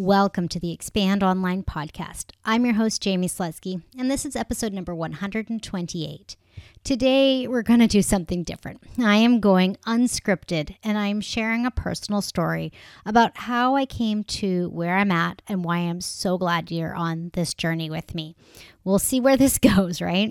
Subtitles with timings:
[0.00, 2.26] Welcome to the Expand Online podcast.
[2.44, 6.36] I'm your host, Jaime Slutzky, and this is episode number 128.
[6.84, 8.80] Today, we're going to do something different.
[9.02, 12.72] I am going unscripted, and I'm sharing a personal story
[13.04, 17.32] about how I came to where I'm at and why I'm so glad you're on
[17.34, 18.36] this journey with me.
[18.84, 20.30] We'll see where this goes, right?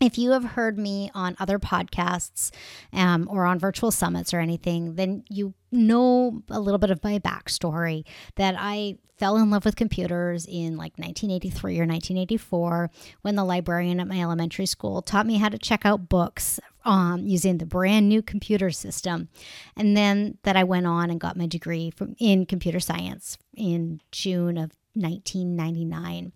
[0.00, 2.50] If you have heard me on other podcasts
[2.92, 7.18] um, or on virtual summits or anything, then you know a little bit of my
[7.18, 8.04] backstory
[8.36, 12.90] that I fell in love with computers in like 1983 or 1984
[13.20, 17.26] when the librarian at my elementary school taught me how to check out books um,
[17.26, 19.28] using the brand new computer system.
[19.76, 24.00] And then that I went on and got my degree from, in computer science in
[24.10, 26.32] June of 1999.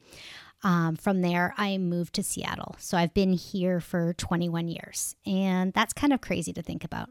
[0.65, 2.75] Um, from there, I moved to Seattle.
[2.79, 5.15] So I've been here for 21 years.
[5.27, 7.11] And that's kind of crazy to think about.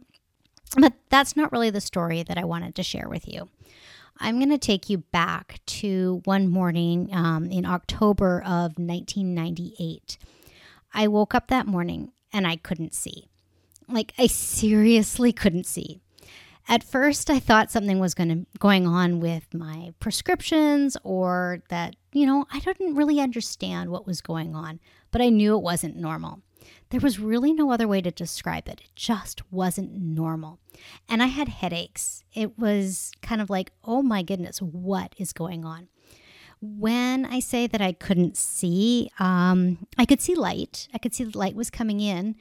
[0.75, 3.47] But that's not really the story that I wanted to share with you.
[4.19, 10.17] I'm going to take you back to one morning um, in October of 1998.
[10.93, 13.29] I woke up that morning and I couldn't see.
[13.87, 15.99] Like, I seriously couldn't see.
[16.67, 22.25] At first, I thought something was going going on with my prescriptions or that, you
[22.25, 24.79] know, I didn't really understand what was going on,
[25.11, 26.41] but I knew it wasn't normal.
[26.89, 28.81] There was really no other way to describe it.
[28.81, 30.59] It just wasn't normal.
[31.09, 32.23] And I had headaches.
[32.33, 35.89] It was kind of like, oh my goodness, what is going on?
[36.61, 40.87] When I say that I couldn't see, um, I could see light.
[40.93, 42.35] I could see the light was coming in,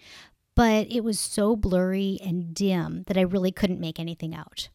[0.55, 4.69] but it was so blurry and dim that I really couldn't make anything out.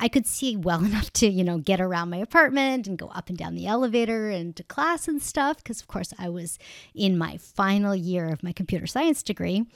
[0.00, 3.28] I could see well enough to, you know, get around my apartment and go up
[3.28, 6.58] and down the elevator and to class and stuff because of course I was
[6.94, 9.66] in my final year of my computer science degree.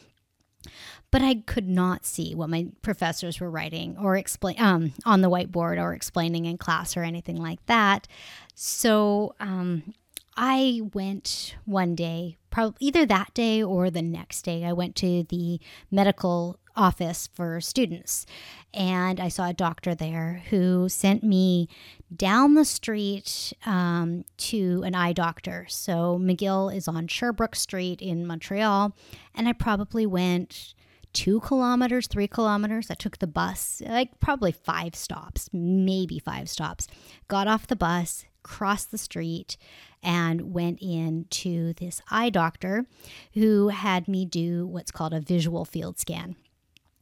[1.10, 5.28] But I could not see what my professors were writing or explain um, on the
[5.28, 8.08] whiteboard or explaining in class or anything like that.
[8.54, 9.94] So um,
[10.36, 14.64] I went one day, probably either that day or the next day.
[14.64, 18.26] I went to the medical office for students
[18.72, 21.68] and I saw a doctor there who sent me
[22.14, 25.66] down the street um, to an eye doctor.
[25.68, 28.96] So McGill is on Sherbrooke Street in Montreal,
[29.34, 30.74] and I probably went
[31.12, 32.90] two kilometers, three kilometers.
[32.90, 36.88] I took the bus, like probably five stops, maybe five stops.
[37.28, 39.56] Got off the bus, crossed the street
[40.04, 42.86] and went in to this eye doctor
[43.32, 46.36] who had me do what's called a visual field scan.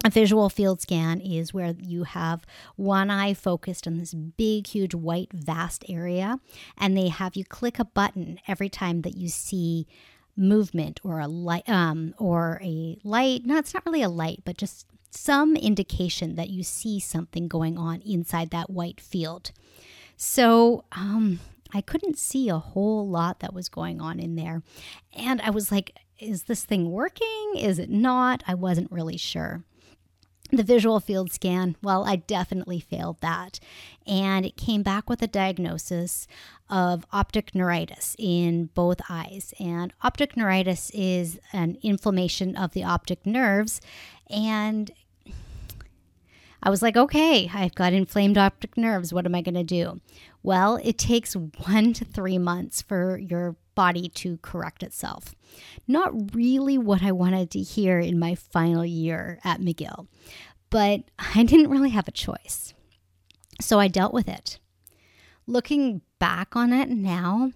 [0.04, 4.94] A visual field scan is where you have one eye focused on this big, huge,
[4.94, 6.40] white, vast area,
[6.76, 9.86] and they have you click a button every time that you see
[10.36, 13.42] movement or a light, um, or a light.
[13.44, 17.78] No, it's not really a light, but just some indication that you see something going
[17.78, 19.52] on inside that white field.
[20.16, 21.38] So um,
[21.72, 24.62] I couldn't see a whole lot that was going on in there.
[25.12, 27.54] And I was like, is this thing working?
[27.56, 28.42] Is it not?
[28.46, 29.64] I wasn't really sure.
[30.50, 33.58] The visual field scan, well, I definitely failed that.
[34.06, 36.26] And it came back with a diagnosis
[36.68, 39.54] of optic neuritis in both eyes.
[39.58, 43.80] And optic neuritis is an inflammation of the optic nerves.
[44.28, 44.90] And
[46.62, 49.12] I was like, okay, I've got inflamed optic nerves.
[49.12, 50.00] What am I going to do?
[50.42, 55.34] Well, it takes one to three months for your body to correct itself.
[55.88, 60.06] Not really what I wanted to hear in my final year at McGill,
[60.70, 61.02] but
[61.34, 62.74] I didn't really have a choice.
[63.60, 64.58] So I dealt with it.
[65.46, 67.52] Looking back on it now,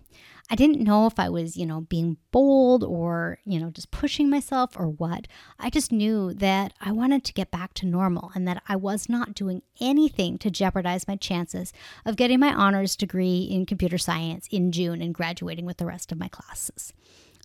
[0.49, 4.31] I didn't know if I was, you know, being bold or, you know, just pushing
[4.31, 5.27] myself or what.
[5.59, 9.09] I just knew that I wanted to get back to normal and that I was
[9.09, 11.73] not doing anything to jeopardize my chances
[12.05, 16.13] of getting my honors degree in computer science in June and graduating with the rest
[16.13, 16.93] of my classes.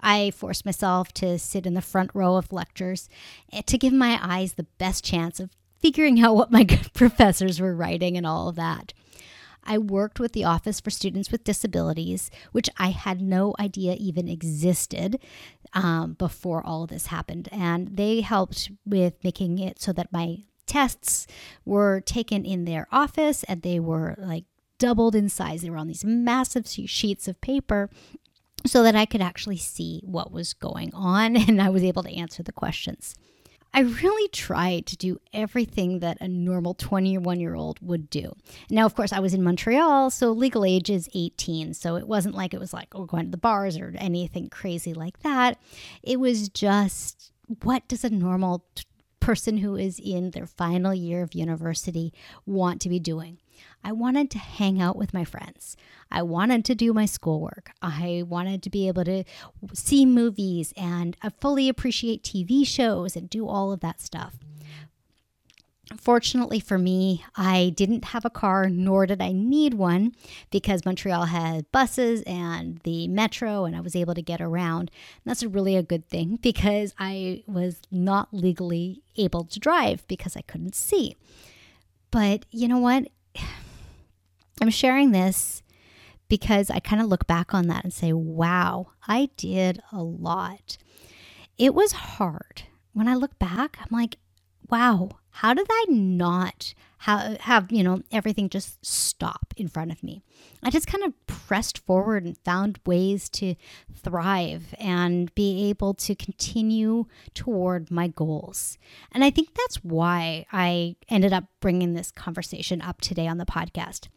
[0.02, 3.10] I forced myself to sit in the front row of lectures
[3.52, 5.50] eh, to give my eyes the best chance of
[5.80, 8.94] figuring out what my professors were writing and all of that.
[9.64, 14.28] I worked with the Office for Students with Disabilities, which I had no idea even
[14.28, 15.20] existed
[15.74, 17.50] um, before all this happened.
[17.52, 21.28] And they helped with making it so that my tests
[21.66, 24.46] were taken in their office and they were like
[24.80, 25.62] doubled in size.
[25.62, 27.90] They were on these massive sheets of paper
[28.66, 32.16] so that I could actually see what was going on and I was able to
[32.16, 33.16] answer the questions.
[33.74, 38.34] I really tried to do everything that a normal 21 year old would do.
[38.70, 41.74] Now, of course, I was in Montreal, so legal age is 18.
[41.74, 44.94] So it wasn't like it was like, oh, going to the bars or anything crazy
[44.94, 45.58] like that.
[46.04, 47.32] It was just
[47.64, 48.84] what does a normal t-
[49.20, 52.14] person who is in their final year of university
[52.46, 53.38] want to be doing?
[53.84, 55.76] I wanted to hang out with my friends.
[56.12, 57.72] I wanted to do my schoolwork.
[57.82, 59.24] I wanted to be able to
[59.74, 64.36] see movies and uh, fully appreciate TV shows and do all of that stuff.
[65.98, 70.14] Fortunately for me, I didn't have a car, nor did I need one
[70.50, 74.90] because Montreal had buses and the metro, and I was able to get around.
[74.90, 80.38] And that's really a good thing because I was not legally able to drive because
[80.38, 81.18] I couldn't see.
[82.10, 83.10] But you know what?
[84.62, 85.64] I'm sharing this
[86.30, 90.78] because I kind of look back on that and say, wow, I did a lot.
[91.58, 92.64] It was hard.
[92.94, 94.18] When I look back, I'm like,
[94.72, 100.04] wow, how did I not have, have, you know, everything just stop in front of
[100.04, 100.24] me?
[100.64, 103.56] I just kind of pressed forward and found ways to
[103.94, 108.78] thrive and be able to continue toward my goals.
[109.12, 113.46] And I think that's why I ended up bringing this conversation up today on the
[113.46, 114.08] podcast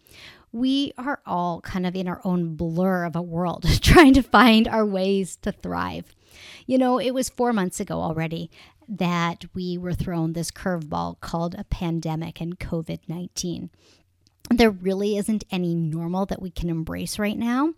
[0.55, 4.69] we are all kind of in our own blur of a world, trying to find
[4.69, 6.15] our ways to thrive.
[6.67, 8.51] You know, it was four months ago already
[8.89, 13.71] that we were thrown this curveball called a pandemic and COVID 19.
[14.51, 17.75] There really isn't any normal that we can embrace right now.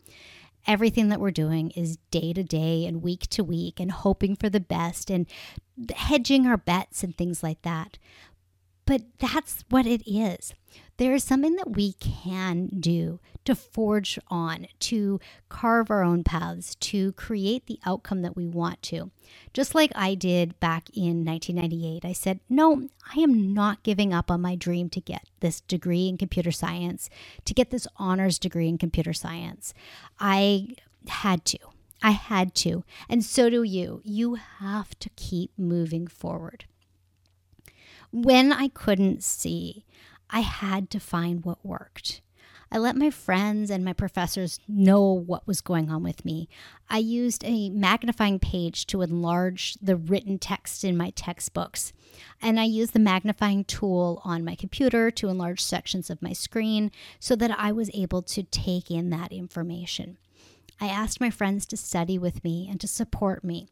[0.66, 4.50] Everything that we're doing is day to day and week to week and hoping for
[4.50, 5.26] the best and
[5.94, 7.98] hedging our bets and things like that.
[8.84, 10.54] But that's what it is.
[10.98, 16.74] There is something that we can do to forge on, to carve our own paths,
[16.76, 19.10] to create the outcome that we want to.
[19.52, 24.30] Just like I did back in 1998, I said, No, I am not giving up
[24.30, 27.10] on my dream to get this degree in computer science,
[27.44, 29.74] to get this honors degree in computer science.
[30.18, 30.68] I
[31.08, 31.58] had to.
[32.02, 32.84] I had to.
[33.08, 34.00] And so do you.
[34.04, 36.64] You have to keep moving forward.
[38.12, 39.84] When I couldn't see,
[40.30, 42.20] I had to find what worked.
[42.70, 46.48] I let my friends and my professors know what was going on with me.
[46.90, 51.92] I used a magnifying page to enlarge the written text in my textbooks.
[52.42, 56.90] And I used the magnifying tool on my computer to enlarge sections of my screen
[57.20, 60.18] so that I was able to take in that information.
[60.80, 63.68] I asked my friends to study with me and to support me.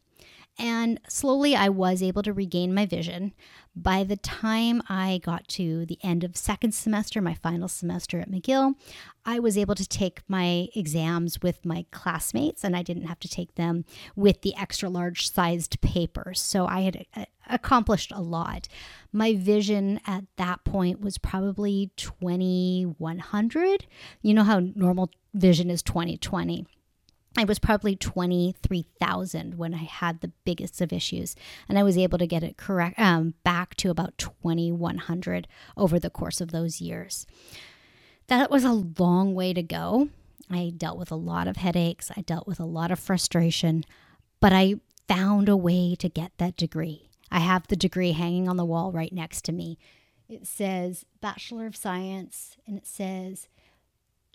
[0.57, 3.33] And slowly I was able to regain my vision.
[3.75, 8.31] By the time I got to the end of second semester, my final semester at
[8.31, 8.75] McGill,
[9.25, 13.27] I was able to take my exams with my classmates and I didn't have to
[13.27, 13.83] take them
[14.15, 16.39] with the extra large sized papers.
[16.39, 18.69] So I had uh, accomplished a lot.
[19.11, 23.87] My vision at that point was probably 2100.
[24.21, 26.65] You know how normal vision is 2020.
[27.37, 31.35] I was probably 23,000 when I had the biggest of issues,
[31.67, 36.09] and I was able to get it correct um, back to about 2,100 over the
[36.09, 37.27] course of those years.
[38.27, 40.09] That was a long way to go.
[40.49, 43.83] I dealt with a lot of headaches, I dealt with a lot of frustration,
[44.39, 44.75] but I
[45.07, 47.09] found a way to get that degree.
[47.31, 49.77] I have the degree hanging on the wall right next to me.
[50.29, 53.47] It says Bachelor of Science, and it says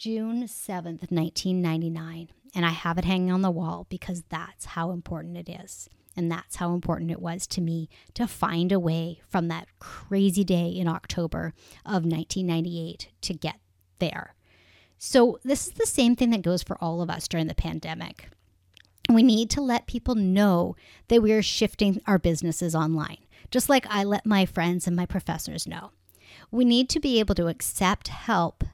[0.01, 2.31] June 7th, 1999.
[2.55, 5.91] And I have it hanging on the wall because that's how important it is.
[6.17, 10.43] And that's how important it was to me to find a way from that crazy
[10.43, 11.53] day in October
[11.85, 13.57] of 1998 to get
[13.99, 14.35] there.
[14.97, 18.31] So, this is the same thing that goes for all of us during the pandemic.
[19.11, 20.77] We need to let people know
[21.09, 23.19] that we are shifting our businesses online,
[23.51, 25.91] just like I let my friends and my professors know.
[26.51, 28.65] We need to be able to accept help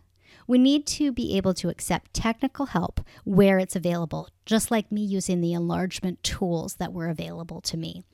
[0.46, 5.02] we need to be able to accept technical help where it's available, just like me
[5.02, 8.04] using the enlargement tools that were available to me.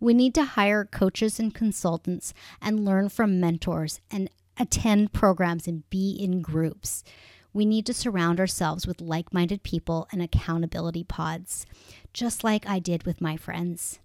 [0.00, 5.88] We need to hire coaches and consultants and learn from mentors and attend programs and
[5.88, 7.04] be in groups.
[7.52, 11.64] We need to surround ourselves with like minded people and accountability pods,
[12.12, 14.00] just like I did with my friends.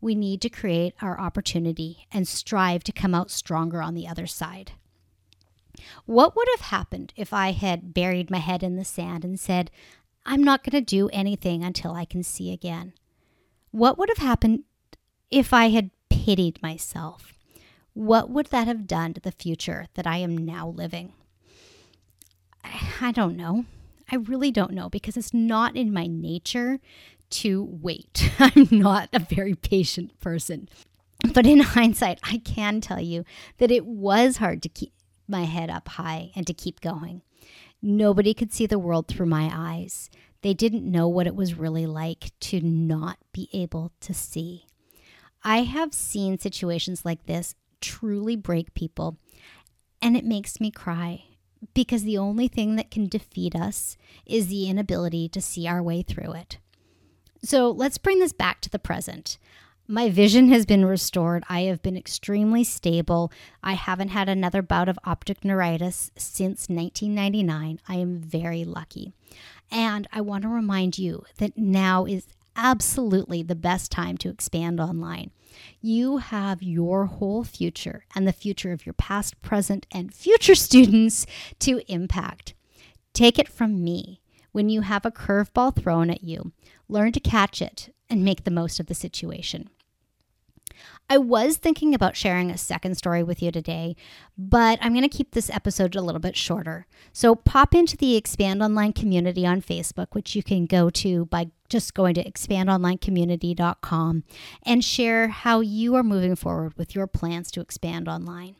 [0.00, 4.26] We need to create our opportunity and strive to come out stronger on the other
[4.26, 4.72] side.
[6.06, 9.70] What would have happened if I had buried my head in the sand and said,
[10.26, 12.94] I'm not going to do anything until I can see again?
[13.70, 14.64] What would have happened
[15.30, 17.34] if I had pitied myself?
[17.92, 21.12] What would that have done to the future that I am now living?
[23.00, 23.66] I don't know.
[24.10, 26.80] I really don't know because it's not in my nature
[27.30, 28.30] to wait.
[28.38, 30.68] I'm not a very patient person.
[31.32, 33.24] But in hindsight, I can tell you
[33.58, 34.92] that it was hard to keep
[35.28, 37.22] my head up high and to keep going.
[37.82, 40.10] Nobody could see the world through my eyes.
[40.42, 44.66] They didn't know what it was really like to not be able to see.
[45.42, 49.18] I have seen situations like this truly break people,
[50.00, 51.24] and it makes me cry
[51.74, 56.02] because the only thing that can defeat us is the inability to see our way
[56.02, 56.58] through it.
[57.42, 59.38] So let's bring this back to the present.
[59.86, 61.44] My vision has been restored.
[61.46, 63.30] I have been extremely stable.
[63.62, 67.80] I haven't had another bout of optic neuritis since 1999.
[67.86, 69.12] I am very lucky.
[69.70, 74.80] And I want to remind you that now is absolutely the best time to expand
[74.80, 75.32] online.
[75.82, 81.26] You have your whole future and the future of your past, present, and future students
[81.58, 82.54] to impact.
[83.12, 84.22] Take it from me.
[84.52, 86.52] When you have a curveball thrown at you,
[86.88, 89.68] learn to catch it and make the most of the situation.
[91.14, 93.94] I was thinking about sharing a second story with you today,
[94.36, 96.88] but I'm going to keep this episode a little bit shorter.
[97.12, 101.52] So pop into the Expand Online community on Facebook, which you can go to by
[101.68, 104.24] just going to expandonlinecommunity.com
[104.64, 108.56] and share how you are moving forward with your plans to expand online.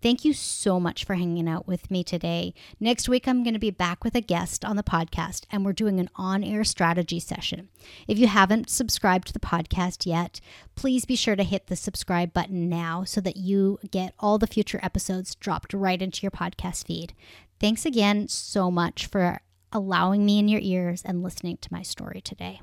[0.00, 2.54] Thank you so much for hanging out with me today.
[2.78, 5.72] Next week, I'm going to be back with a guest on the podcast, and we're
[5.72, 7.68] doing an on air strategy session.
[8.06, 10.40] If you haven't subscribed to the podcast yet,
[10.76, 14.46] please be sure to hit the subscribe button now so that you get all the
[14.46, 17.12] future episodes dropped right into your podcast feed.
[17.58, 19.40] Thanks again so much for
[19.72, 22.60] allowing me in your ears and listening to my story today.